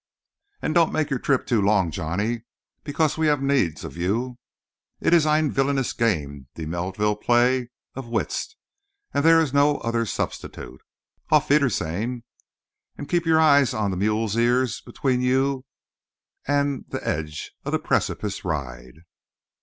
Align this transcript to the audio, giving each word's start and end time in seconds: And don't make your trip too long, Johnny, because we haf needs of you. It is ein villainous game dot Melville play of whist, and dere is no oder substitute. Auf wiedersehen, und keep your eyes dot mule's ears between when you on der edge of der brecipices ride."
And 0.63 0.73
don't 0.73 0.91
make 0.91 1.11
your 1.11 1.19
trip 1.19 1.45
too 1.45 1.61
long, 1.61 1.91
Johnny, 1.91 2.41
because 2.83 3.19
we 3.19 3.27
haf 3.27 3.39
needs 3.39 3.83
of 3.83 3.97
you. 3.97 4.39
It 4.99 5.13
is 5.13 5.27
ein 5.27 5.51
villainous 5.51 5.93
game 5.93 6.47
dot 6.55 6.65
Melville 6.67 7.15
play 7.15 7.69
of 7.93 8.07
whist, 8.09 8.55
and 9.13 9.23
dere 9.23 9.39
is 9.39 9.53
no 9.53 9.77
oder 9.81 10.07
substitute. 10.07 10.81
Auf 11.31 11.51
wiedersehen, 11.51 12.23
und 12.97 13.09
keep 13.09 13.27
your 13.27 13.39
eyes 13.39 13.73
dot 13.73 13.91
mule's 13.91 14.35
ears 14.35 14.81
between 14.83 15.19
when 15.19 15.27
you 15.27 15.65
on 16.47 16.85
der 16.89 17.01
edge 17.07 17.51
of 17.63 17.71
der 17.71 17.77
brecipices 17.79 18.43
ride." 18.43 19.01